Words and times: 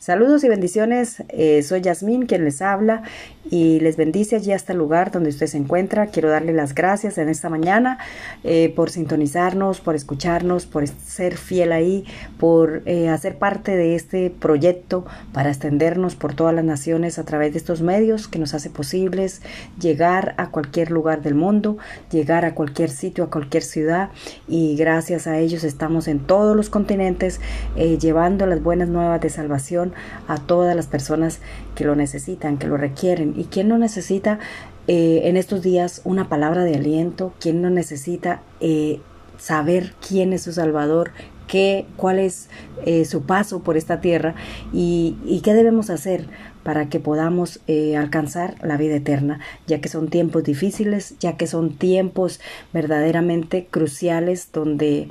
Saludos 0.00 0.44
y 0.44 0.48
bendiciones, 0.48 1.22
eh, 1.28 1.62
soy 1.62 1.82
Yasmín 1.82 2.24
quien 2.24 2.42
les 2.46 2.62
habla 2.62 3.02
y 3.50 3.80
les 3.80 3.98
bendice 3.98 4.36
allí 4.36 4.52
hasta 4.52 4.72
el 4.72 4.78
lugar 4.78 5.10
donde 5.10 5.28
usted 5.28 5.46
se 5.46 5.58
encuentra. 5.58 6.06
Quiero 6.06 6.30
darle 6.30 6.54
las 6.54 6.74
gracias 6.74 7.18
en 7.18 7.28
esta 7.28 7.50
mañana 7.50 7.98
eh, 8.42 8.72
por 8.74 8.88
sintonizarnos, 8.88 9.80
por 9.80 9.94
escucharnos, 9.94 10.64
por 10.64 10.88
ser 10.88 11.36
fiel 11.36 11.70
ahí, 11.72 12.06
por 12.38 12.80
eh, 12.86 13.10
hacer 13.10 13.36
parte 13.36 13.76
de 13.76 13.94
este 13.94 14.30
proyecto 14.30 15.04
para 15.34 15.50
extendernos 15.50 16.14
por 16.14 16.32
todas 16.32 16.54
las 16.54 16.64
naciones 16.64 17.18
a 17.18 17.26
través 17.26 17.52
de 17.52 17.58
estos 17.58 17.82
medios 17.82 18.26
que 18.26 18.38
nos 18.38 18.54
hace 18.54 18.70
posibles 18.70 19.42
llegar 19.78 20.34
a 20.38 20.48
cualquier 20.48 20.92
lugar 20.92 21.20
del 21.20 21.34
mundo, 21.34 21.76
llegar 22.10 22.46
a 22.46 22.54
cualquier 22.54 22.88
sitio, 22.88 23.24
a 23.24 23.30
cualquier 23.30 23.64
ciudad 23.64 24.08
y 24.48 24.76
gracias 24.76 25.26
a 25.26 25.38
ellos 25.38 25.62
estamos 25.62 26.08
en 26.08 26.20
todos 26.20 26.56
los 26.56 26.70
continentes 26.70 27.38
llevando 27.76 28.46
las 28.46 28.62
buenas 28.62 28.88
nuevas 28.88 29.20
de 29.20 29.28
salvación 29.28 29.89
a 30.28 30.38
todas 30.38 30.74
las 30.76 30.86
personas 30.86 31.40
que 31.74 31.84
lo 31.84 31.94
necesitan, 31.94 32.58
que 32.58 32.66
lo 32.66 32.76
requieren. 32.76 33.34
¿Y 33.36 33.44
quién 33.44 33.68
no 33.68 33.78
necesita 33.78 34.38
eh, 34.88 35.22
en 35.24 35.36
estos 35.36 35.62
días 35.62 36.00
una 36.04 36.28
palabra 36.28 36.64
de 36.64 36.76
aliento? 36.76 37.32
¿Quién 37.40 37.62
no 37.62 37.70
necesita 37.70 38.42
eh, 38.60 39.00
saber 39.38 39.94
quién 40.06 40.32
es 40.32 40.42
su 40.42 40.52
Salvador? 40.52 41.12
Qué, 41.46 41.86
cuál 41.96 42.20
es 42.20 42.48
eh, 42.86 43.04
su 43.04 43.22
paso 43.22 43.60
por 43.60 43.76
esta 43.76 44.00
tierra 44.00 44.34
y, 44.72 45.16
y, 45.24 45.40
qué 45.40 45.52
debemos 45.52 45.90
hacer 45.90 46.28
para 46.62 46.88
que 46.88 47.00
podamos 47.00 47.60
alcanzar 47.96 48.54
la 48.62 48.76
vida 48.76 48.96
eterna, 48.96 49.40
ya 49.66 49.80
que 49.80 49.88
son 49.88 50.08
tiempos 50.08 50.44
difíciles, 50.44 51.14
ya 51.18 51.36
que 51.36 51.46
son 51.46 51.74
tiempos 51.74 52.40
verdaderamente 52.72 53.66
cruciales 53.70 54.50
donde 54.52 55.08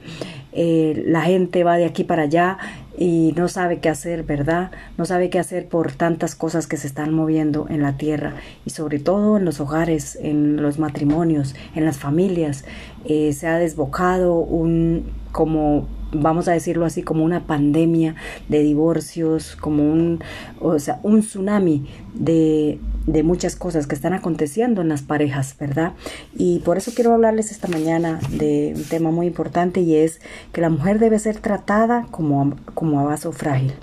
la 0.53 1.21
gente 1.21 1.63
va 1.63 1.77
de 1.77 1.85
aquí 1.85 2.03
para 2.03 2.23
allá 2.23 2.57
y 2.99 3.33
no 3.37 3.47
sabe 3.47 3.79
qué 3.79 3.87
hacer, 3.87 4.23
¿verdad? 4.23 4.71
No 4.97 5.05
sabe 5.05 5.29
qué 5.29 5.39
hacer 5.39 5.69
por 5.69 5.93
tantas 5.93 6.35
cosas 6.35 6.67
que 6.67 6.75
se 6.75 6.85
están 6.85 7.13
moviendo 7.13 7.65
en 7.69 7.81
la 7.81 7.95
tierra 7.95 8.33
y 8.65 8.71
sobre 8.71 8.99
todo 8.99 9.37
en 9.37 9.45
los 9.45 9.61
hogares, 9.61 10.17
en 10.21 10.61
los 10.61 10.79
matrimonios, 10.79 11.55
en 11.75 11.85
las 11.85 11.97
familias. 11.97 12.65
Eh, 13.05 13.31
se 13.31 13.47
ha 13.47 13.57
desbocado 13.57 14.33
un 14.35 15.11
como 15.31 15.87
vamos 16.11 16.47
a 16.47 16.53
decirlo 16.53 16.85
así, 16.85 17.03
como 17.03 17.23
una 17.23 17.45
pandemia 17.45 18.15
de 18.47 18.59
divorcios, 18.59 19.55
como 19.55 19.83
un, 19.83 20.23
o 20.59 20.79
sea, 20.79 20.99
un 21.03 21.21
tsunami 21.21 21.87
de, 22.13 22.79
de 23.05 23.23
muchas 23.23 23.55
cosas 23.55 23.87
que 23.87 23.95
están 23.95 24.13
aconteciendo 24.13 24.81
en 24.81 24.89
las 24.89 25.01
parejas, 25.01 25.55
¿verdad? 25.59 25.93
Y 26.35 26.59
por 26.59 26.77
eso 26.77 26.91
quiero 26.93 27.13
hablarles 27.13 27.51
esta 27.51 27.67
mañana 27.67 28.19
de 28.29 28.73
un 28.75 28.83
tema 28.83 29.11
muy 29.11 29.27
importante 29.27 29.81
y 29.81 29.95
es 29.95 30.19
que 30.51 30.61
la 30.61 30.69
mujer 30.69 30.99
debe 30.99 31.19
ser 31.19 31.39
tratada 31.39 32.07
como, 32.11 32.55
como 32.73 32.99
a 32.99 33.03
vaso 33.03 33.31
frágil. 33.31 33.73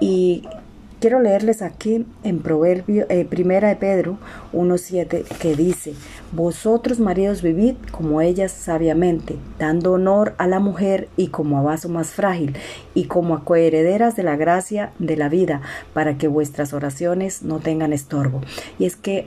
Y 0.00 0.44
Quiero 1.00 1.20
leerles 1.20 1.62
aquí 1.62 2.04
en 2.24 2.40
Proverbio, 2.40 3.06
eh, 3.08 3.24
Primera 3.24 3.68
de 3.68 3.76
Pedro 3.76 4.18
1.7, 4.52 5.22
que 5.38 5.54
dice, 5.54 5.94
Vosotros 6.32 7.00
maridos 7.00 7.42
vivid 7.42 7.74
como 7.90 8.20
ellas 8.20 8.52
sabiamente, 8.52 9.36
dando 9.58 9.92
honor 9.92 10.34
a 10.38 10.46
la 10.46 10.60
mujer 10.60 11.08
y 11.16 11.28
como 11.28 11.58
a 11.58 11.62
vaso 11.62 11.88
más 11.88 12.10
frágil, 12.10 12.56
y 12.94 13.04
como 13.04 13.34
a 13.34 13.44
coherederas 13.44 14.14
de 14.14 14.24
la 14.24 14.36
gracia 14.36 14.92
de 14.98 15.16
la 15.16 15.28
vida, 15.28 15.62
para 15.94 16.18
que 16.18 16.28
vuestras 16.28 16.72
oraciones 16.72 17.42
no 17.42 17.60
tengan 17.60 17.92
estorbo. 17.92 18.42
Y 18.78 18.84
es 18.84 18.96
que 18.96 19.26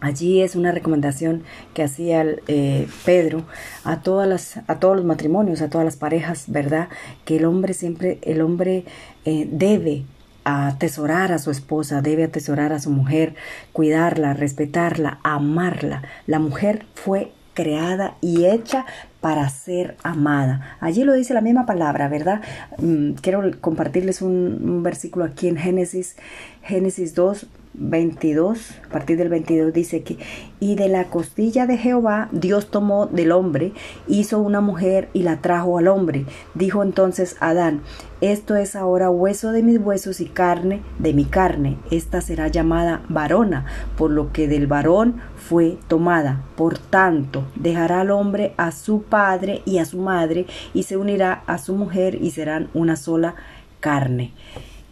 Allí 0.00 0.42
es 0.42 0.54
una 0.54 0.70
recomendación 0.70 1.42
que 1.74 1.82
hacía 1.82 2.24
eh, 2.46 2.86
Pedro 3.04 3.42
a 3.82 4.00
todas 4.00 4.28
las, 4.28 4.60
a 4.68 4.78
todos 4.78 4.96
los 4.96 5.04
matrimonios, 5.04 5.60
a 5.60 5.70
todas 5.70 5.84
las 5.84 5.96
parejas, 5.96 6.44
¿verdad? 6.46 6.88
Que 7.24 7.38
el 7.38 7.44
hombre 7.44 7.74
siempre, 7.74 8.18
el 8.22 8.40
hombre 8.40 8.84
eh, 9.24 9.48
debe 9.50 10.04
atesorar 10.48 11.32
a 11.32 11.38
su 11.38 11.50
esposa, 11.50 12.02
debe 12.02 12.24
atesorar 12.24 12.72
a 12.72 12.80
su 12.80 12.90
mujer, 12.90 13.34
cuidarla, 13.72 14.34
respetarla, 14.34 15.18
amarla. 15.22 16.02
La 16.26 16.38
mujer 16.38 16.86
fue 16.94 17.32
creada 17.54 18.16
y 18.20 18.44
hecha 18.44 18.86
para 19.20 19.48
ser 19.48 19.96
amada. 20.04 20.76
Allí 20.78 21.02
lo 21.02 21.12
dice 21.12 21.34
la 21.34 21.40
misma 21.40 21.66
palabra, 21.66 22.08
¿verdad? 22.08 22.40
Mm, 22.78 23.14
quiero 23.14 23.42
compartirles 23.60 24.22
un, 24.22 24.82
versículo 24.84 25.24
aquí 25.24 25.48
en 25.48 25.56
Génesis, 25.56 26.16
Génesis 26.62 27.16
2, 27.16 27.46
22, 27.74 28.72
a 28.86 28.88
partir 28.88 29.18
del 29.18 29.28
22 29.28 29.72
dice 29.72 30.02
que, 30.02 30.18
y 30.60 30.74
de 30.74 30.88
la 30.88 31.04
costilla 31.04 31.66
de 31.66 31.76
Jehová 31.76 32.28
Dios 32.32 32.70
tomó 32.70 33.06
del 33.06 33.32
hombre, 33.32 33.72
hizo 34.06 34.40
una 34.40 34.60
mujer 34.60 35.08
y 35.12 35.22
la 35.22 35.40
trajo 35.40 35.78
al 35.78 35.88
hombre. 35.88 36.26
Dijo 36.54 36.82
entonces 36.82 37.36
Adán, 37.40 37.82
esto 38.20 38.56
es 38.56 38.74
ahora 38.74 39.10
hueso 39.10 39.52
de 39.52 39.62
mis 39.62 39.78
huesos 39.78 40.20
y 40.20 40.26
carne 40.26 40.82
de 40.98 41.12
mi 41.12 41.24
carne. 41.24 41.78
Esta 41.90 42.20
será 42.20 42.48
llamada 42.48 43.02
varona, 43.08 43.66
por 43.96 44.10
lo 44.10 44.32
que 44.32 44.48
del 44.48 44.66
varón 44.66 45.20
fue 45.36 45.78
tomada. 45.86 46.42
Por 46.56 46.78
tanto, 46.78 47.44
dejará 47.54 48.00
al 48.00 48.10
hombre 48.10 48.54
a 48.56 48.72
su 48.72 49.02
padre 49.02 49.62
y 49.64 49.78
a 49.78 49.84
su 49.84 49.98
madre 49.98 50.46
y 50.74 50.82
se 50.82 50.96
unirá 50.96 51.44
a 51.46 51.58
su 51.58 51.74
mujer 51.74 52.16
y 52.20 52.32
serán 52.32 52.68
una 52.74 52.96
sola 52.96 53.36
carne. 53.80 54.32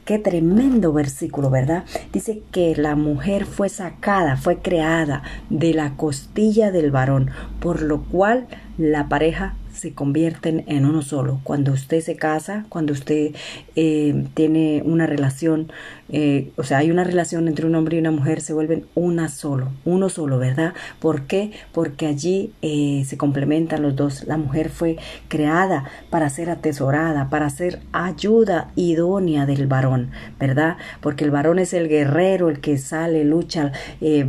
Qué 0.07 0.21
tremendo 0.21 0.93
versículo, 0.93 1.51
¿verdad? 1.51 1.83
Dice 2.13 2.41
que 2.53 2.77
la 2.77 2.95
mujer 2.95 3.45
fue 3.45 3.69
sacada, 3.69 4.37
fue 4.37 4.59
creada 4.59 5.25
de 5.51 5.75
la 5.75 5.97
costilla 5.97 6.71
del 6.71 6.93
varón, 6.93 7.33
por 7.59 7.83
lo 7.83 8.05
cual 8.05 8.47
la 8.79 9.09
pareja 9.09 9.57
se 9.77 9.93
convierten 9.93 10.65
en 10.67 10.87
uno 10.87 11.03
solo. 11.03 11.41
Cuando 11.45 11.73
usted 11.73 12.01
se 12.01 12.17
casa, 12.17 12.65
cuando 12.69 12.93
usted 12.93 13.35
eh, 13.77 14.25
tiene 14.35 14.83
una 14.85 15.07
relación, 15.07 15.71
eh, 16.09 16.51
o 16.57 16.65
sea, 16.65 16.79
hay 16.79 16.91
una 16.91 17.05
relación 17.05 17.47
entre 17.47 17.67
un 17.67 17.75
hombre 17.75 17.97
y 17.97 18.01
una 18.01 18.11
mujer, 18.11 18.41
se 18.41 18.55
vuelven 18.55 18.87
una 18.95 19.29
solo, 19.29 19.69
uno 19.85 20.09
solo, 20.09 20.39
¿verdad? 20.39 20.73
¿Por 20.99 21.23
qué? 21.23 21.53
Porque 21.73 22.07
allí 22.07 22.53
eh, 22.63 23.05
se 23.07 23.17
complementan 23.19 23.83
los 23.83 23.95
dos. 23.95 24.25
La 24.25 24.39
mujer 24.39 24.71
fue 24.71 24.97
creada 25.29 25.85
para 26.11 26.31
ser 26.31 26.49
atesorada, 26.49 27.29
para 27.29 27.51
ser 27.51 27.81
ayuda 27.93 28.71
idónea 28.77 29.47
del 29.47 29.67
varón, 29.67 30.11
¿verdad? 30.41 30.79
Porque 31.01 31.25
el 31.25 31.31
varón 31.31 31.59
es 31.59 31.75
el 31.75 31.89
guerrero, 31.89 32.49
el 32.49 32.61
que 32.61 32.79
sale, 32.79 33.25
lucha, 33.25 33.73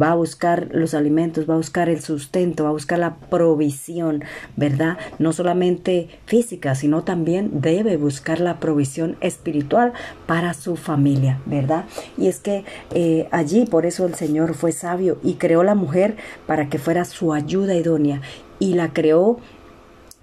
va 0.02 0.12
a 0.12 0.16
buscar 0.16 0.68
los 0.72 0.94
alimentos, 0.94 1.50
va 1.50 1.54
a 1.54 1.58
buscar 1.58 1.90
el 1.90 2.02
sustento, 2.02 2.64
va 2.64 2.70
a 2.70 2.74
buscar 2.74 3.00
la 3.00 3.16
provisión, 3.16 4.24
¿verdad? 4.56 4.98
No 5.20 5.32
solamente 5.38 6.10
física, 6.26 6.76
sino 6.76 7.04
también 7.04 7.62
debe 7.62 7.96
buscar 7.96 8.42
la 8.42 8.60
provisión 8.60 9.16
espiritual 9.22 9.94
para 10.26 10.54
su 10.54 10.76
familia, 10.76 11.40
¿verdad? 11.46 11.86
Y 12.18 12.28
es 12.28 12.40
que 12.40 12.66
eh, 12.94 13.28
allí 13.32 13.66
por 13.66 13.86
eso 13.86 14.06
el 14.06 14.16
Señor 14.16 14.54
fue 14.56 14.72
sabio 14.72 15.20
y 15.24 15.36
creó 15.36 15.64
la 15.64 15.76
mujer 15.76 16.18
para 16.46 16.68
que 16.70 16.80
fuera 16.80 17.06
su 17.06 17.34
ayuda 17.34 17.76
idónea 17.76 18.22
y 18.60 18.74
la 18.74 18.92
creó 18.92 19.40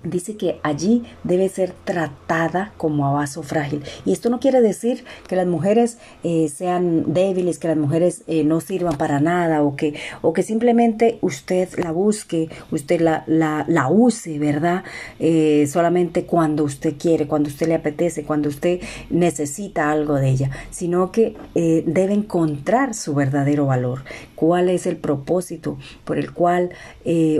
dice 0.04 0.36
que 0.36 0.60
allí 0.62 1.02
debe 1.24 1.48
ser 1.48 1.72
tratada 1.84 2.72
como 2.76 3.06
a 3.06 3.12
vaso 3.12 3.42
frágil. 3.42 3.82
Y 4.04 4.12
esto 4.12 4.30
no 4.30 4.40
quiere 4.40 4.60
decir 4.60 5.04
que 5.26 5.36
las 5.36 5.46
mujeres 5.46 5.98
eh, 6.22 6.48
sean 6.48 7.12
débiles, 7.12 7.58
que 7.58 7.68
las 7.68 7.76
mujeres 7.76 8.22
eh, 8.26 8.44
no 8.44 8.60
sirvan 8.60 8.96
para 8.96 9.20
nada 9.20 9.62
o 9.62 9.76
que, 9.76 9.94
o 10.22 10.32
que 10.32 10.42
simplemente 10.42 11.18
usted 11.22 11.68
la 11.78 11.90
busque, 11.90 12.48
usted 12.70 13.00
la, 13.00 13.24
la, 13.26 13.88
use, 13.88 14.38
¿verdad? 14.38 14.84
Eh, 15.18 15.66
solamente 15.70 16.24
cuando 16.24 16.64
usted 16.64 16.94
quiere, 16.98 17.26
cuando 17.26 17.48
usted 17.48 17.68
le 17.68 17.74
apetece, 17.74 18.24
cuando 18.24 18.48
usted 18.48 18.80
necesita 19.10 19.90
algo 19.90 20.14
de 20.14 20.30
ella, 20.30 20.50
sino 20.70 21.12
que 21.12 21.36
debe 21.54 22.14
encontrar 22.14 22.94
su 22.94 23.14
verdadero 23.14 23.66
valor, 23.66 24.02
cuál 24.34 24.68
es 24.68 24.86
el 24.86 24.96
propósito 24.96 25.78
por 26.04 26.18
el 26.18 26.32
cual 26.32 26.70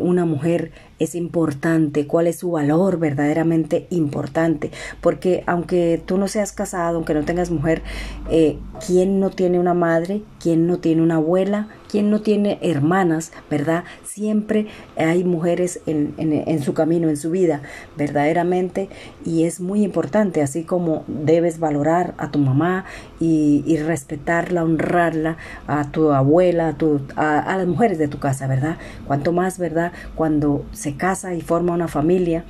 una 0.00 0.24
mujer 0.24 0.72
es 0.98 1.14
importante, 1.14 2.06
cuál 2.06 2.26
es 2.26 2.38
su 2.38 2.50
valor 2.50 2.98
verdaderamente 2.98 3.86
importante, 3.90 4.70
porque 5.00 5.42
aunque 5.46 6.02
tú 6.04 6.18
no 6.18 6.28
seas 6.28 6.52
casado, 6.52 6.96
aunque 6.96 7.14
no 7.14 7.24
tengas 7.24 7.50
mujer, 7.50 7.82
eh, 8.30 8.58
¿quién 8.86 9.20
no 9.20 9.30
tiene 9.30 9.58
una 9.58 9.74
madre? 9.74 10.22
¿Quién 10.40 10.66
no 10.66 10.78
tiene 10.78 11.02
una 11.02 11.16
abuela? 11.16 11.68
¿Quién 11.94 12.10
no 12.10 12.22
tiene 12.22 12.58
hermanas? 12.60 13.30
¿Verdad? 13.48 13.84
Siempre 14.02 14.66
hay 14.96 15.22
mujeres 15.22 15.80
en, 15.86 16.12
en, 16.18 16.60
su 16.60 16.74
camino, 16.74 17.08
en 17.08 17.16
su 17.16 17.30
vida, 17.30 17.62
verdaderamente, 17.96 18.88
y 19.24 19.44
es 19.44 19.60
muy 19.60 19.84
importante, 19.84 20.42
así 20.42 20.64
como 20.64 21.04
debes 21.06 21.60
valorar 21.60 22.14
a 22.18 22.32
tu 22.32 22.40
mamá 22.40 22.84
y, 23.20 23.62
y 23.64 23.76
respetarla, 23.76 24.64
honrarla, 24.64 25.36
a 25.68 25.92
tu 25.92 26.10
abuela, 26.10 26.66
a, 26.66 26.72
tu, 26.76 27.00
a, 27.14 27.38
a 27.38 27.58
las 27.58 27.68
mujeres 27.68 27.96
de 27.98 28.08
tu 28.08 28.18
casa, 28.18 28.48
¿verdad? 28.48 28.76
Cuanto 29.06 29.30
más, 29.30 29.60
¿verdad? 29.60 29.92
Cuando 30.16 30.66
se 30.72 30.96
casa 30.96 31.36
y 31.36 31.42
forma 31.42 31.74
una 31.74 31.86
familia 31.86 32.44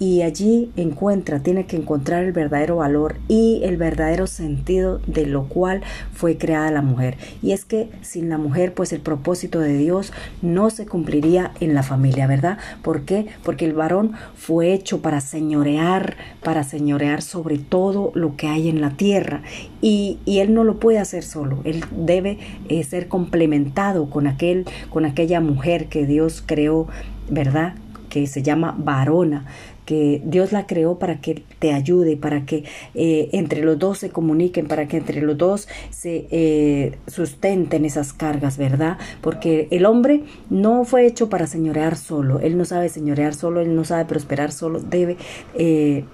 y 0.00 0.22
allí 0.22 0.72
encuentra, 0.76 1.40
tiene 1.40 1.66
que 1.66 1.76
encontrar 1.76 2.24
el 2.24 2.32
verdadero 2.32 2.76
valor 2.76 3.18
y 3.28 3.60
el 3.64 3.76
verdadero 3.76 4.26
sentido 4.26 4.98
de 5.06 5.26
lo 5.26 5.44
cual 5.44 5.82
fue 6.14 6.38
creada 6.38 6.70
la 6.70 6.80
mujer. 6.80 7.18
Y 7.42 7.52
es 7.52 7.66
que 7.66 7.90
sin 8.00 8.30
la 8.30 8.38
mujer, 8.38 8.72
pues 8.72 8.94
el 8.94 9.02
propósito 9.02 9.60
de 9.60 9.76
Dios 9.76 10.14
no 10.40 10.70
se 10.70 10.86
cumpliría 10.86 11.52
en 11.60 11.74
la 11.74 11.82
familia, 11.82 12.26
¿verdad? 12.26 12.56
¿Por 12.80 13.02
qué? 13.02 13.26
Porque 13.44 13.66
el 13.66 13.74
varón 13.74 14.12
fue 14.34 14.72
hecho 14.72 15.02
para 15.02 15.20
señorear, 15.20 16.16
para 16.42 16.64
señorear 16.64 17.20
sobre 17.20 17.58
todo 17.58 18.10
lo 18.14 18.36
que 18.36 18.46
hay 18.46 18.70
en 18.70 18.80
la 18.80 18.96
tierra 18.96 19.42
y, 19.82 20.18
él 20.40 20.54
no 20.54 20.64
lo 20.64 20.80
puede 20.80 20.98
hacer 20.98 21.22
solo, 21.22 21.58
él 21.64 21.84
debe 21.90 22.38
eh, 22.70 22.82
ser 22.82 23.08
complementado 23.08 24.08
con 24.08 24.26
aquel, 24.26 24.64
con 24.88 25.04
aquella 25.04 25.42
mujer 25.42 25.88
que 25.88 26.06
Dios 26.06 26.42
creó, 26.46 26.88
¿verdad? 27.28 27.74
que 28.10 28.26
se 28.26 28.42
llama 28.42 28.74
varona, 28.76 29.46
Dios 30.24 30.52
la 30.52 30.66
creó 30.66 30.98
para 30.98 31.20
que 31.20 31.42
te 31.58 31.72
ayude, 31.72 32.16
para 32.16 32.44
que 32.46 32.64
eh, 32.94 33.28
entre 33.32 33.62
los 33.62 33.78
dos 33.78 33.98
se 33.98 34.10
comuniquen, 34.10 34.66
para 34.66 34.88
que 34.88 34.98
entre 34.98 35.20
los 35.20 35.36
dos 35.36 35.68
se 35.90 36.26
eh, 36.30 36.98
sustenten 37.06 37.84
esas 37.84 38.12
cargas, 38.12 38.56
¿verdad? 38.56 38.98
Porque 39.20 39.68
el 39.70 39.86
hombre 39.86 40.22
no 40.48 40.84
fue 40.84 41.06
hecho 41.06 41.28
para 41.28 41.46
señorear 41.46 41.96
solo, 41.96 42.40
él 42.40 42.56
no 42.56 42.64
sabe 42.64 42.88
señorear 42.88 43.34
solo, 43.34 43.60
él 43.60 43.74
no 43.74 43.84
sabe 43.84 44.04
prosperar 44.04 44.52
solo, 44.52 44.80
debe 44.80 45.16
eh, 45.54 46.04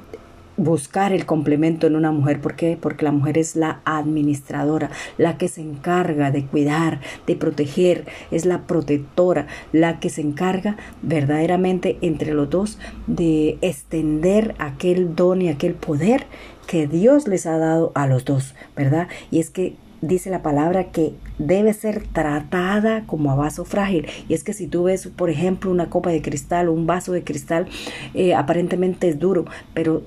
buscar 0.56 1.12
el 1.12 1.26
complemento 1.26 1.86
en 1.86 1.96
una 1.96 2.12
mujer. 2.12 2.40
¿Por 2.40 2.56
qué? 2.56 2.78
Porque 2.80 3.04
la 3.04 3.12
mujer 3.12 3.38
es 3.38 3.56
la 3.56 3.80
administradora, 3.84 4.90
la 5.18 5.38
que 5.38 5.48
se 5.48 5.60
encarga 5.60 6.30
de 6.30 6.44
cuidar, 6.44 7.00
de 7.26 7.36
proteger, 7.36 8.06
es 8.30 8.46
la 8.46 8.62
protectora, 8.66 9.46
la 9.72 10.00
que 10.00 10.10
se 10.10 10.20
encarga 10.20 10.76
verdaderamente 11.02 11.98
entre 12.00 12.32
los 12.32 12.50
dos 12.50 12.78
de 13.06 13.58
extender 13.60 14.54
aquel 14.58 15.14
don 15.14 15.42
y 15.42 15.48
aquel 15.48 15.74
poder 15.74 16.26
que 16.66 16.86
Dios 16.86 17.28
les 17.28 17.46
ha 17.46 17.58
dado 17.58 17.92
a 17.94 18.06
los 18.06 18.24
dos, 18.24 18.54
¿verdad? 18.74 19.08
Y 19.30 19.38
es 19.38 19.50
que 19.50 19.76
dice 20.00 20.30
la 20.30 20.42
palabra 20.42 20.90
que 20.90 21.14
debe 21.38 21.72
ser 21.72 22.06
tratada 22.06 23.04
como 23.06 23.30
a 23.30 23.34
vaso 23.34 23.64
frágil. 23.64 24.06
Y 24.28 24.34
es 24.34 24.44
que 24.44 24.52
si 24.52 24.66
tú 24.66 24.84
ves, 24.84 25.08
por 25.08 25.30
ejemplo, 25.30 25.70
una 25.70 25.90
copa 25.90 26.10
de 26.10 26.22
cristal 26.22 26.68
o 26.68 26.72
un 26.72 26.86
vaso 26.86 27.12
de 27.12 27.24
cristal, 27.24 27.66
eh, 28.14 28.34
aparentemente 28.34 29.08
es 29.08 29.18
duro, 29.18 29.46
pero 29.74 30.02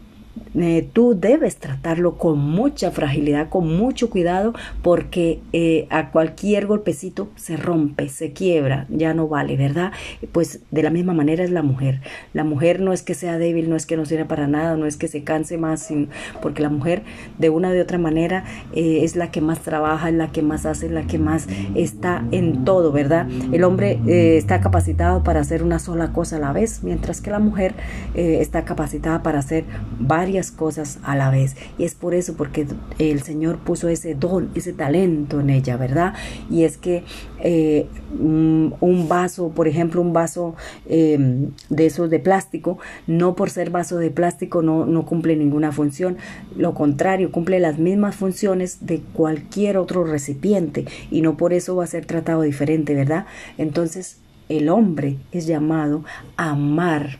eh, 0.55 0.89
tú 0.93 1.15
debes 1.19 1.57
tratarlo 1.57 2.17
con 2.17 2.39
mucha 2.39 2.91
fragilidad, 2.91 3.49
con 3.49 3.75
mucho 3.75 4.09
cuidado, 4.09 4.53
porque 4.81 5.41
eh, 5.53 5.85
a 5.89 6.11
cualquier 6.11 6.65
golpecito 6.65 7.29
se 7.35 7.55
rompe, 7.55 8.09
se 8.09 8.33
quiebra, 8.33 8.87
ya 8.89 9.13
no 9.13 9.27
vale, 9.27 9.57
¿verdad? 9.57 9.91
Pues 10.31 10.61
de 10.71 10.83
la 10.83 10.89
misma 10.89 11.13
manera 11.13 11.43
es 11.43 11.51
la 11.51 11.61
mujer. 11.61 12.01
La 12.33 12.43
mujer 12.43 12.79
no 12.79 12.93
es 12.93 13.03
que 13.03 13.13
sea 13.13 13.37
débil, 13.37 13.69
no 13.69 13.75
es 13.75 13.85
que 13.85 13.95
no 13.95 14.05
sirva 14.05 14.27
para 14.27 14.47
nada, 14.47 14.75
no 14.75 14.85
es 14.85 14.97
que 14.97 15.07
se 15.07 15.23
canse 15.23 15.57
más, 15.57 15.89
porque 16.41 16.61
la 16.61 16.69
mujer 16.69 17.03
de 17.37 17.49
una 17.49 17.71
de 17.71 17.81
otra 17.81 17.97
manera 17.97 18.43
eh, 18.73 19.01
es 19.03 19.15
la 19.15 19.31
que 19.31 19.41
más 19.41 19.59
trabaja, 19.59 20.09
es 20.09 20.15
la 20.15 20.31
que 20.31 20.41
más 20.41 20.65
hace, 20.65 20.87
es 20.87 20.91
la 20.91 21.05
que 21.05 21.19
más 21.19 21.47
está 21.75 22.25
en 22.31 22.65
todo, 22.65 22.91
¿verdad? 22.91 23.27
El 23.51 23.63
hombre 23.63 23.99
está 24.37 24.61
capacitado 24.61 25.23
para 25.23 25.41
hacer 25.41 25.63
una 25.63 25.79
sola 25.79 26.11
cosa 26.11 26.37
a 26.37 26.39
la 26.39 26.53
vez, 26.53 26.81
mientras 26.83 27.21
que 27.21 27.29
la 27.29 27.39
mujer 27.39 27.73
está 28.15 28.65
capacitada 28.65 29.21
para 29.23 29.39
hacer 29.39 29.65
varias 29.99 30.18
cosas 30.55 30.99
a 31.03 31.15
la 31.15 31.29
vez. 31.29 31.55
Y 31.77 31.85
es 31.85 31.95
por 31.95 32.13
eso, 32.13 32.35
porque 32.35 32.67
el 32.97 33.21
Señor 33.21 33.59
puso 33.59 33.87
ese 33.87 34.15
don, 34.15 34.49
ese 34.55 34.73
talento 34.73 35.39
en 35.39 35.49
ella, 35.49 35.77
¿verdad? 35.77 36.13
Y 36.49 36.63
es 36.63 36.77
que 36.77 37.03
eh, 37.41 37.87
un 38.19 39.07
vaso, 39.07 39.49
por 39.49 39.67
ejemplo, 39.67 40.01
un 40.01 40.13
vaso 40.13 40.55
em, 40.87 41.51
de 41.69 41.85
esos 41.85 42.09
de 42.09 42.19
plástico, 42.19 42.79
no 43.07 43.35
por 43.35 43.49
ser 43.49 43.69
vaso 43.69 43.97
de 43.97 44.09
plástico 44.09 44.61
no, 44.61 44.85
no 44.85 45.05
cumple 45.05 45.35
ninguna 45.35 45.71
función. 45.71 46.17
Lo 46.55 46.73
contrario, 46.73 47.31
cumple 47.31 47.59
las 47.59 47.79
mismas 47.79 48.15
funciones 48.15 48.85
de 48.85 49.01
cualquier 49.13 49.77
otro 49.77 50.03
recipiente 50.03 50.85
y 51.11 51.21
no 51.21 51.37
por 51.37 51.53
eso 51.53 51.75
va 51.75 51.85
a 51.85 51.87
ser 51.87 52.05
tratado 52.05 52.41
diferente, 52.41 52.93
¿verdad? 52.93 53.25
Entonces, 53.57 54.17
el 54.49 54.69
hombre 54.69 55.17
es 55.31 55.45
llamado 55.45 56.03
a 56.35 56.49
amar 56.51 57.19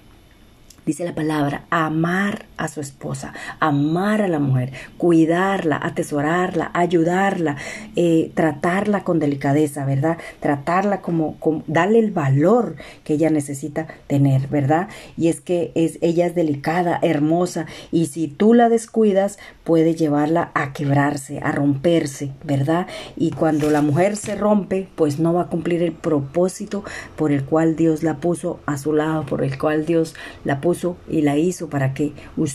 dice 0.89 1.05
la 1.05 1.13
palabra, 1.13 1.65
amar 1.69 2.47
a 2.59 2.67
su 2.67 2.81
esposa, 2.81 3.33
amar 3.59 4.21
a 4.21 4.27
la 4.27 4.39
mujer, 4.39 4.73
cuidarla, 4.97 5.79
atesorarla, 5.81 6.69
ayudarla, 6.73 7.55
eh, 7.95 8.31
tratarla 8.35 9.03
con 9.03 9.17
delicadeza, 9.17 9.85
¿verdad? 9.85 10.17
Tratarla 10.41 11.01
como, 11.01 11.37
darle 11.67 11.99
el 11.99 12.11
valor 12.11 12.75
que 13.05 13.13
ella 13.13 13.29
necesita 13.29 13.87
tener, 14.07 14.47
¿verdad? 14.49 14.89
Y 15.17 15.29
es 15.29 15.39
que 15.39 15.71
es, 15.73 15.97
ella 16.01 16.27
es 16.27 16.35
delicada, 16.35 16.99
hermosa, 17.01 17.65
y 17.91 18.07
si 18.07 18.27
tú 18.27 18.53
la 18.53 18.67
descuidas, 18.67 19.39
puede 19.63 19.95
llevarla 19.95 20.51
a 20.53 20.73
quebrarse, 20.73 21.39
a 21.39 21.53
romperse, 21.53 22.31
¿verdad? 22.43 22.87
Y 23.15 23.31
cuando 23.31 23.69
la 23.69 23.81
mujer 23.81 24.17
se 24.17 24.35
rompe, 24.35 24.89
pues 24.95 25.19
no 25.19 25.33
va 25.33 25.43
a 25.43 25.47
cumplir 25.47 25.81
el 25.81 25.93
propósito 25.93 26.83
por 27.15 27.31
el 27.31 27.45
cual 27.45 27.77
Dios 27.77 28.03
la 28.03 28.17
puso 28.17 28.59
a 28.65 28.77
su 28.77 28.91
lado, 28.91 29.25
por 29.25 29.43
el 29.43 29.57
cual 29.57 29.85
Dios 29.85 30.13
la 30.43 30.59
puso 30.59 30.97
y 31.09 31.21
la 31.21 31.37
hizo 31.37 31.69
para 31.69 31.93
que 31.93 32.11
usted 32.35 32.48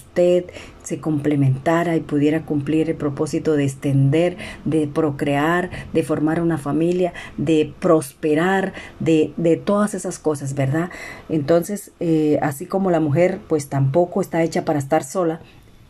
se 0.82 1.00
complementara 1.00 1.96
y 1.96 2.00
pudiera 2.00 2.44
cumplir 2.44 2.90
el 2.90 2.96
propósito 2.96 3.54
de 3.54 3.64
extender, 3.64 4.36
de 4.64 4.86
procrear, 4.86 5.70
de 5.92 6.02
formar 6.02 6.40
una 6.40 6.58
familia, 6.58 7.12
de 7.36 7.72
prosperar, 7.80 8.72
de, 9.00 9.32
de 9.36 9.56
todas 9.56 9.94
esas 9.94 10.18
cosas, 10.18 10.54
¿verdad? 10.54 10.90
Entonces, 11.28 11.92
eh, 12.00 12.38
así 12.42 12.66
como 12.66 12.90
la 12.90 13.00
mujer 13.00 13.40
pues 13.48 13.68
tampoco 13.68 14.20
está 14.20 14.42
hecha 14.42 14.64
para 14.64 14.78
estar 14.78 15.04
sola, 15.04 15.40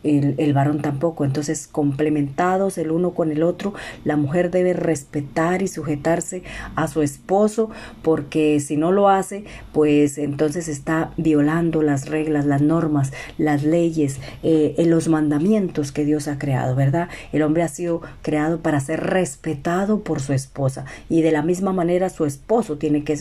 el, 0.05 0.53
varón 0.53 0.81
tampoco. 0.81 1.25
Entonces, 1.25 1.67
complementados 1.67 2.77
el 2.77 2.91
uno 2.91 3.11
con 3.11 3.31
el 3.31 3.43
otro, 3.43 3.73
la 4.03 4.15
mujer 4.15 4.51
debe 4.51 4.73
respetar 4.73 5.61
y 5.61 5.67
sujetarse 5.67 6.43
a 6.75 6.87
su 6.87 7.01
esposo, 7.01 7.69
porque 8.01 8.59
si 8.59 8.77
no 8.77 8.91
lo 8.91 9.09
hace, 9.09 9.45
pues 9.73 10.17
entonces 10.17 10.67
está 10.67 11.11
violando 11.17 11.81
las 11.81 12.07
reglas, 12.07 12.45
las 12.45 12.61
normas, 12.61 13.11
las 13.37 13.63
leyes, 13.63 14.19
eh, 14.43 14.75
los 14.85 15.07
mandamientos 15.07 15.91
que 15.91 16.05
Dios 16.05 16.27
ha 16.27 16.37
creado, 16.37 16.75
¿verdad? 16.75 17.09
El 17.33 17.41
hombre 17.41 17.63
ha 17.63 17.67
sido 17.67 18.01
creado 18.21 18.59
para 18.59 18.79
ser 18.79 19.01
respetado 19.01 20.01
por 20.01 20.21
su 20.21 20.33
esposa 20.33 20.85
y 21.09 21.21
de 21.21 21.31
la 21.31 21.41
misma 21.41 21.73
manera 21.73 22.09
su 22.09 22.25
esposo 22.25 22.77
tiene 22.77 23.03
que 23.03 23.13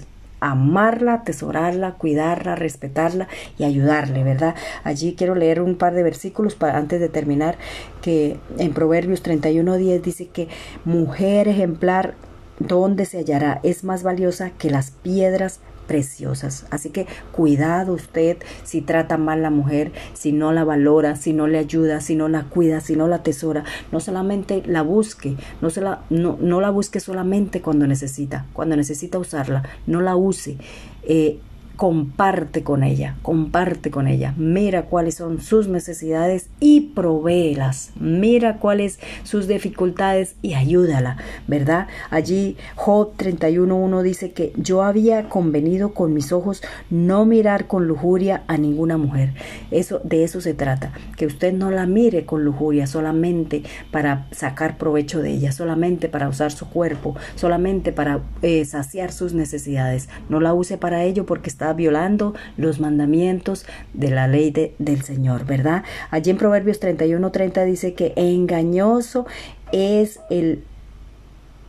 amarla, 0.50 1.14
atesorarla, 1.14 1.94
cuidarla, 1.94 2.54
respetarla 2.54 3.28
y 3.58 3.64
ayudarle, 3.64 4.24
¿verdad? 4.24 4.54
Allí 4.82 5.14
quiero 5.16 5.34
leer 5.34 5.60
un 5.60 5.76
par 5.76 5.94
de 5.94 6.02
versículos 6.02 6.54
para 6.54 6.78
antes 6.78 7.00
de 7.00 7.08
terminar 7.08 7.56
que 8.02 8.38
en 8.58 8.72
Proverbios 8.72 9.22
31:10 9.22 10.02
dice 10.02 10.28
que 10.28 10.48
mujer 10.84 11.48
ejemplar 11.48 12.14
¿Dónde 12.60 13.04
se 13.04 13.18
hallará? 13.18 13.58
Es 13.64 13.82
más 13.82 14.04
valiosa 14.04 14.50
que 14.50 14.70
las 14.70 14.92
piedras 14.92 15.58
preciosas. 15.86 16.66
Así 16.70 16.90
que 16.90 17.06
cuidado 17.32 17.92
usted 17.92 18.38
si 18.62 18.80
trata 18.80 19.16
mal 19.16 19.42
la 19.42 19.50
mujer, 19.50 19.92
si 20.12 20.32
no 20.32 20.52
la 20.52 20.64
valora, 20.64 21.16
si 21.16 21.32
no 21.32 21.46
le 21.46 21.58
ayuda, 21.58 22.00
si 22.00 22.14
no 22.14 22.28
la 22.28 22.44
cuida, 22.44 22.80
si 22.80 22.96
no 22.96 23.08
la 23.08 23.16
atesora. 23.16 23.64
No 23.92 24.00
solamente 24.00 24.62
la 24.66 24.82
busque, 24.82 25.36
no, 25.60 25.70
se 25.70 25.80
la, 25.80 26.02
no, 26.10 26.38
no 26.40 26.60
la 26.60 26.70
busque 26.70 27.00
solamente 27.00 27.60
cuando 27.60 27.86
necesita, 27.86 28.46
cuando 28.52 28.76
necesita 28.76 29.18
usarla, 29.18 29.62
no 29.86 30.00
la 30.00 30.16
use. 30.16 30.56
Eh, 31.02 31.38
comparte 31.76 32.62
con 32.62 32.84
ella, 32.84 33.16
comparte 33.22 33.90
con 33.90 34.06
ella, 34.06 34.34
mira 34.36 34.82
cuáles 34.82 35.16
son 35.16 35.40
sus 35.40 35.68
necesidades 35.68 36.48
y 36.60 36.92
provéelas, 36.94 37.90
mira 37.98 38.58
cuáles 38.58 39.00
sus 39.24 39.48
dificultades 39.48 40.36
y 40.40 40.54
ayúdala, 40.54 41.16
¿verdad? 41.48 41.88
Allí 42.10 42.56
Job 42.76 43.16
31.1 43.16 44.02
dice 44.02 44.30
que 44.32 44.52
yo 44.56 44.82
había 44.82 45.28
convenido 45.28 45.94
con 45.94 46.12
mis 46.14 46.32
ojos 46.32 46.62
no 46.90 47.24
mirar 47.24 47.66
con 47.66 47.88
lujuria 47.88 48.44
a 48.46 48.56
ninguna 48.56 48.96
mujer. 48.96 49.34
Eso, 49.70 50.00
de 50.04 50.24
eso 50.24 50.40
se 50.40 50.54
trata, 50.54 50.92
que 51.16 51.26
usted 51.26 51.52
no 51.52 51.70
la 51.70 51.86
mire 51.86 52.24
con 52.24 52.44
lujuria 52.44 52.86
solamente 52.86 53.62
para 53.90 54.26
sacar 54.30 54.78
provecho 54.78 55.22
de 55.22 55.30
ella, 55.30 55.52
solamente 55.52 56.08
para 56.08 56.28
usar 56.28 56.52
su 56.52 56.68
cuerpo, 56.68 57.16
solamente 57.34 57.92
para 57.92 58.20
eh, 58.42 58.64
saciar 58.64 59.12
sus 59.12 59.34
necesidades. 59.34 60.08
No 60.28 60.40
la 60.40 60.54
use 60.54 60.78
para 60.78 61.02
ello 61.02 61.26
porque 61.26 61.50
está 61.50 61.63
violando 61.72 62.34
los 62.56 62.80
mandamientos 62.80 63.66
de 63.92 64.10
la 64.10 64.28
ley 64.28 64.52
del 64.78 65.02
Señor, 65.02 65.46
¿verdad? 65.46 65.84
Allí 66.10 66.30
en 66.30 66.36
Proverbios 66.36 66.80
31:30 66.80 67.64
dice 67.64 67.94
que 67.94 68.12
engañoso 68.16 69.26
es 69.72 70.20
el 70.30 70.64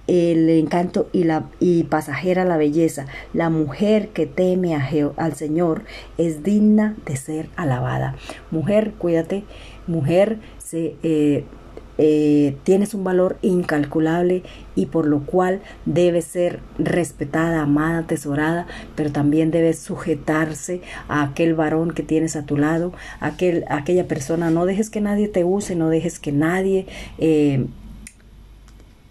el 0.07 0.49
encanto 0.49 1.09
y, 1.13 1.23
la, 1.23 1.45
y 1.59 1.83
pasajera 1.83 2.45
la 2.45 2.57
belleza. 2.57 3.07
La 3.33 3.49
mujer 3.49 4.09
que 4.09 4.25
teme 4.25 4.75
a 4.75 4.87
al 5.17 5.35
Señor 5.35 5.83
es 6.17 6.43
digna 6.43 6.95
de 7.05 7.15
ser 7.15 7.49
alabada. 7.55 8.15
Mujer, 8.51 8.93
cuídate. 8.97 9.43
Mujer, 9.87 10.37
se, 10.59 10.95
eh, 11.01 11.43
eh, 11.97 12.57
tienes 12.63 12.93
un 12.93 13.03
valor 13.03 13.37
incalculable 13.41 14.43
y 14.75 14.87
por 14.87 15.05
lo 15.05 15.21
cual 15.21 15.61
debes 15.85 16.25
ser 16.25 16.59
respetada, 16.77 17.61
amada, 17.61 17.99
atesorada, 17.99 18.67
pero 18.95 19.11
también 19.11 19.51
debes 19.51 19.79
sujetarse 19.79 20.81
a 21.07 21.23
aquel 21.23 21.53
varón 21.53 21.91
que 21.91 22.03
tienes 22.03 22.35
a 22.35 22.45
tu 22.45 22.57
lado, 22.57 22.93
aquel, 23.19 23.65
aquella 23.69 24.07
persona. 24.07 24.51
No 24.51 24.65
dejes 24.65 24.89
que 24.89 25.01
nadie 25.01 25.27
te 25.27 25.43
use, 25.43 25.75
no 25.75 25.89
dejes 25.89 26.19
que 26.19 26.31
nadie... 26.31 26.87
Eh, 27.17 27.65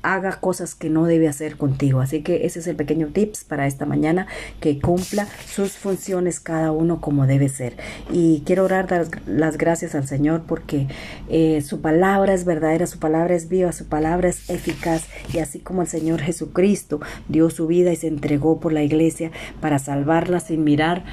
haga 0.05 0.39
cosas 0.41 0.75
que 0.75 0.91
no 0.91 1.07
debe 1.07 1.29
hacer 1.29 1.57
contigo. 1.57 2.01
Así 2.01 2.23
que 2.23 2.47
ese 2.47 2.61
es 2.61 2.67
el 2.67 2.77
pequeño 2.77 3.09
tips 3.09 3.45
para 3.45 3.67
esta 3.67 3.87
mañana, 3.87 4.27
que 4.61 4.79
cumpla 4.79 5.27
sus 5.47 5.73
funciones 5.73 6.39
cada 6.39 6.71
uno 6.71 7.01
como 7.01 7.27
debe 7.27 7.49
ser. 7.49 7.77
Y 8.13 8.43
quiero 8.47 8.65
orar, 8.65 8.87
dar 8.87 9.07
las 9.27 9.59
gracias 9.59 9.95
al 9.95 10.07
Señor 10.07 10.43
porque 10.47 10.87
eh, 11.29 11.63
su 11.63 11.81
palabra 11.81 12.35
es 12.35 12.45
verdadera, 12.45 12.87
su 12.87 12.99
palabra 12.99 13.35
es 13.35 13.49
viva, 13.49 13.73
su 13.73 13.87
palabra 13.87 14.29
es 14.29 14.49
eficaz. 14.51 15.05
Y 15.33 15.39
así 15.39 15.59
como 15.59 15.83
el 15.83 15.89
Señor 15.89 16.21
Jesucristo 16.21 17.01
dio 17.29 17.51
su 17.51 17.67
vida 17.67 17.93
y 17.93 17.97
se 17.97 18.09
entregó 18.09 18.61
por 18.61 18.73
la 18.73 18.83
iglesia 18.83 19.31
para 19.61 19.79
salvarla 19.79 20.41
sin 20.41 20.65
mirar 20.65 21.05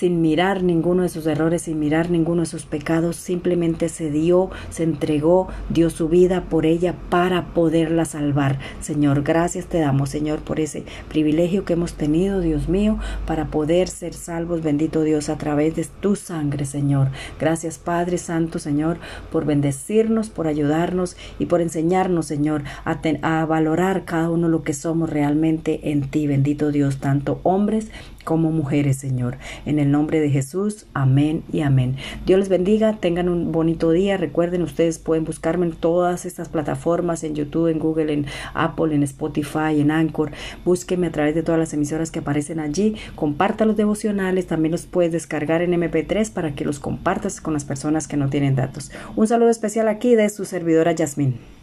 sin 0.00 0.22
mirar 0.22 0.62
ninguno 0.62 1.02
de 1.02 1.10
sus 1.10 1.26
errores, 1.26 1.60
sin 1.60 1.78
mirar 1.78 2.08
ninguno 2.08 2.40
de 2.40 2.46
sus 2.46 2.64
pecados, 2.64 3.16
simplemente 3.16 3.90
se 3.90 4.10
dio, 4.10 4.48
se 4.70 4.82
entregó, 4.82 5.48
dio 5.68 5.90
su 5.90 6.08
vida 6.08 6.44
por 6.48 6.64
ella 6.64 6.94
para 7.10 7.52
poderla 7.52 8.06
salvar. 8.06 8.58
Señor, 8.80 9.22
gracias 9.22 9.66
te 9.66 9.78
damos, 9.78 10.08
Señor, 10.08 10.38
por 10.38 10.58
ese 10.58 10.84
privilegio 11.10 11.66
que 11.66 11.74
hemos 11.74 11.92
tenido, 11.92 12.40
Dios 12.40 12.66
mío, 12.66 12.98
para 13.26 13.48
poder 13.48 13.88
ser 13.88 14.14
salvos, 14.14 14.62
bendito 14.62 15.02
Dios, 15.02 15.28
a 15.28 15.36
través 15.36 15.76
de 15.76 15.84
tu 16.00 16.16
sangre, 16.16 16.64
Señor. 16.64 17.08
Gracias, 17.38 17.76
Padre 17.76 18.16
Santo, 18.16 18.58
Señor, 18.58 18.96
por 19.30 19.44
bendecirnos, 19.44 20.30
por 20.30 20.46
ayudarnos 20.46 21.18
y 21.38 21.44
por 21.44 21.60
enseñarnos, 21.60 22.24
Señor, 22.24 22.62
a, 22.86 23.00
a 23.20 23.44
valorar 23.44 24.06
cada 24.06 24.30
uno 24.30 24.48
lo 24.48 24.62
que 24.62 24.72
somos 24.72 25.10
realmente 25.10 25.90
en 25.90 26.08
ti, 26.08 26.26
bendito 26.26 26.72
Dios, 26.72 27.00
tanto 27.00 27.38
hombres 27.42 27.90
como 28.24 28.50
mujeres, 28.50 28.96
Señor. 28.96 29.38
En 29.66 29.78
el 29.78 29.90
nombre 29.90 30.20
de 30.20 30.30
Jesús, 30.30 30.86
amén 30.94 31.42
y 31.52 31.60
amén. 31.60 31.96
Dios 32.26 32.38
les 32.38 32.48
bendiga, 32.48 32.96
tengan 32.98 33.28
un 33.28 33.52
bonito 33.52 33.90
día. 33.90 34.16
Recuerden, 34.16 34.62
ustedes 34.62 34.98
pueden 34.98 35.24
buscarme 35.24 35.66
en 35.66 35.72
todas 35.72 36.26
estas 36.26 36.48
plataformas, 36.48 37.24
en 37.24 37.34
YouTube, 37.34 37.68
en 37.68 37.78
Google, 37.78 38.12
en 38.12 38.26
Apple, 38.54 38.94
en 38.94 39.02
Spotify, 39.02 39.80
en 39.80 39.90
Anchor. 39.90 40.32
Búsquenme 40.64 41.08
a 41.08 41.12
través 41.12 41.34
de 41.34 41.42
todas 41.42 41.58
las 41.58 41.72
emisoras 41.72 42.10
que 42.10 42.20
aparecen 42.20 42.60
allí. 42.60 42.96
Comparta 43.14 43.64
los 43.64 43.76
devocionales, 43.76 44.46
también 44.46 44.72
los 44.72 44.86
puedes 44.86 45.12
descargar 45.12 45.62
en 45.62 45.72
MP3 45.72 46.32
para 46.32 46.54
que 46.54 46.64
los 46.64 46.80
compartas 46.80 47.40
con 47.40 47.54
las 47.54 47.64
personas 47.64 48.08
que 48.08 48.16
no 48.16 48.28
tienen 48.28 48.56
datos. 48.56 48.90
Un 49.16 49.26
saludo 49.26 49.50
especial 49.50 49.88
aquí 49.88 50.14
de 50.14 50.28
su 50.28 50.44
servidora 50.44 50.92
Yasmín. 50.92 51.59